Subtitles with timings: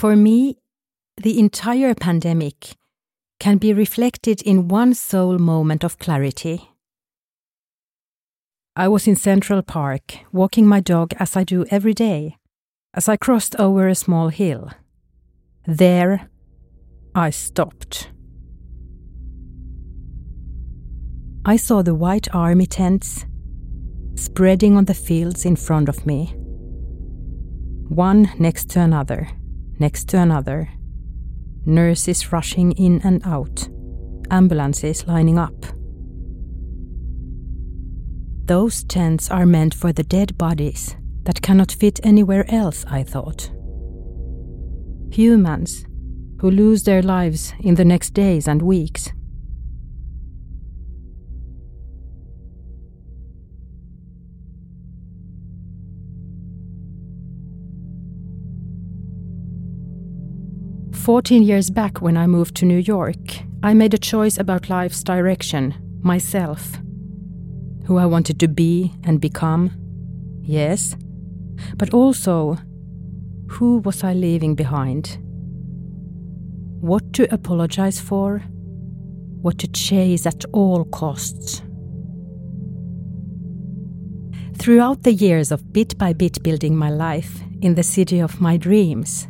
[0.00, 0.56] For me,
[1.18, 2.74] the entire pandemic
[3.38, 6.70] can be reflected in one sole moment of clarity.
[8.74, 12.38] I was in Central Park, walking my dog as I do every day,
[12.94, 14.70] as I crossed over a small hill.
[15.66, 16.30] There,
[17.14, 18.10] I stopped.
[21.44, 23.26] I saw the white army tents
[24.14, 26.32] spreading on the fields in front of me.
[27.90, 29.28] One next to another,
[29.80, 30.68] next to another.
[31.66, 33.68] Nurses rushing in and out,
[34.30, 35.64] ambulances lining up.
[38.44, 43.50] Those tents are meant for the dead bodies that cannot fit anywhere else, I thought.
[45.12, 45.86] Humans
[46.40, 49.12] who lose their lives in the next days and weeks.
[61.10, 63.18] Fourteen years back, when I moved to New York,
[63.64, 66.78] I made a choice about life's direction, myself.
[67.86, 69.72] Who I wanted to be and become,
[70.40, 70.94] yes,
[71.76, 72.58] but also
[73.48, 75.18] who was I leaving behind?
[76.80, 78.44] What to apologize for?
[79.42, 81.60] What to chase at all costs?
[84.58, 88.56] Throughout the years of bit by bit building my life in the city of my
[88.56, 89.26] dreams,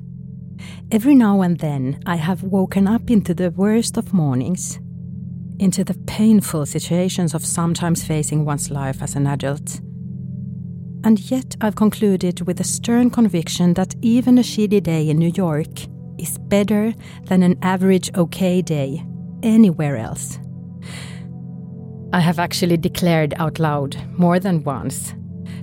[0.90, 4.78] Every now and then, I have woken up into the worst of mornings,
[5.58, 9.80] into the painful situations of sometimes facing one's life as an adult.
[11.04, 15.32] And yet, I've concluded with a stern conviction that even a shitty day in New
[15.34, 15.86] York
[16.18, 16.92] is better
[17.24, 19.04] than an average okay day
[19.42, 20.38] anywhere else.
[22.12, 25.14] I have actually declared out loud more than once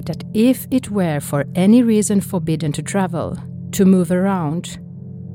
[0.05, 3.37] that if it were for any reason forbidden to travel,
[3.73, 4.79] to move around,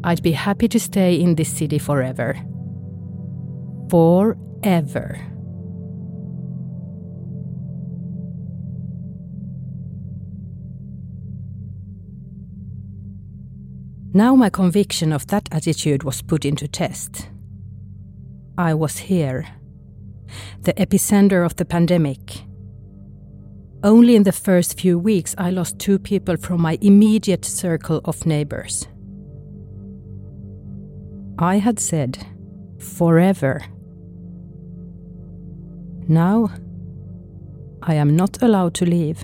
[0.04, 2.34] I'd be happy to stay in this city forever.
[3.90, 5.20] Forever.
[14.14, 17.28] Now my conviction of that attitude was put into test.
[18.58, 19.46] I was here,
[20.60, 22.42] the epicenter of the pandemic.
[23.82, 28.26] Only in the first few weeks, I lost two people from my immediate circle of
[28.26, 28.86] neighbors.
[31.38, 32.26] I had said
[32.78, 33.62] forever.
[36.08, 36.50] Now
[37.82, 39.22] I am not allowed to leave.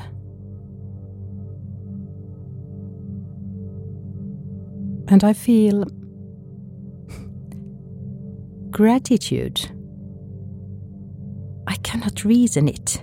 [5.08, 5.84] And I feel
[8.70, 9.68] gratitude.
[11.66, 13.02] I cannot reason it.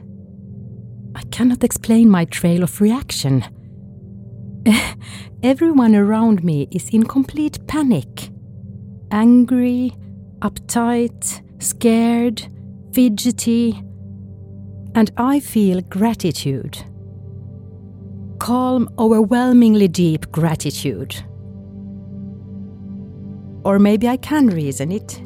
[1.16, 3.44] I cannot explain my trail of reaction.
[5.44, 8.32] Everyone around me is in complete panic
[9.12, 9.94] angry,
[10.40, 12.48] uptight, scared,
[12.94, 13.82] fidgety,
[14.96, 16.78] and I feel gratitude.
[18.40, 21.16] Calm, overwhelmingly deep gratitude.
[23.64, 25.22] Or maybe I can reason it.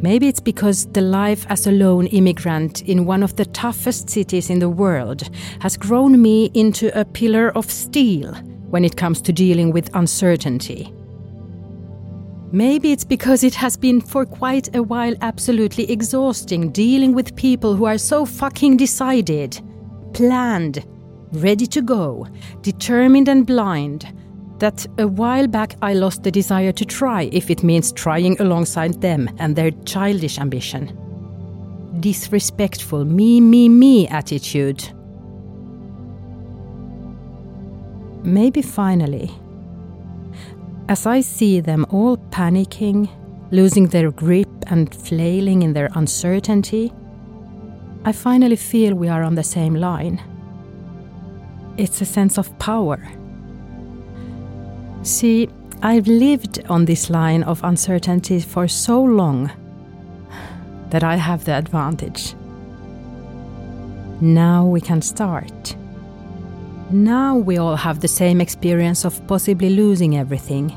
[0.00, 4.48] Maybe it's because the life as a lone immigrant in one of the toughest cities
[4.48, 5.28] in the world
[5.60, 8.32] has grown me into a pillar of steel
[8.70, 10.92] when it comes to dealing with uncertainty.
[12.50, 17.76] Maybe it's because it has been for quite a while absolutely exhausting dealing with people
[17.76, 19.60] who are so fucking decided,
[20.14, 20.86] planned,
[21.32, 22.26] ready to go,
[22.62, 24.10] determined and blind,
[24.60, 29.02] that a while back I lost the desire to try if it means trying alongside
[29.02, 30.96] them and their childish ambition.
[32.00, 34.90] Disrespectful me, me, me attitude.
[38.24, 39.30] Maybe finally
[40.88, 43.10] as I see them all panicking,
[43.50, 46.92] losing their grip and flailing in their uncertainty,
[48.04, 50.20] I finally feel we are on the same line.
[51.76, 53.06] It's a sense of power.
[55.02, 55.48] See,
[55.82, 59.50] I've lived on this line of uncertainty for so long
[60.90, 62.34] that I have the advantage.
[64.20, 65.77] Now we can start.
[66.90, 70.72] Now we all have the same experience of possibly losing everything.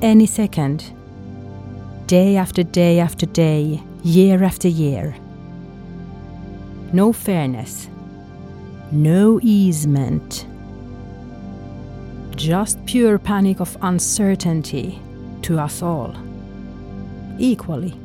[0.00, 0.92] Any second.
[2.06, 5.16] Day after day after day, year after year.
[6.92, 7.88] No fairness.
[8.92, 10.46] No easement.
[12.36, 15.00] Just pure panic of uncertainty
[15.42, 16.14] to us all.
[17.40, 17.98] Equally.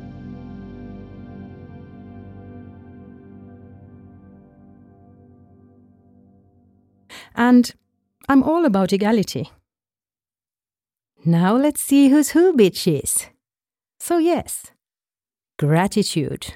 [7.34, 7.74] And
[8.28, 9.50] I'm all about equality.
[11.24, 13.28] Now let's see who's who, bitches.
[14.00, 14.72] So, yes,
[15.58, 16.54] gratitude.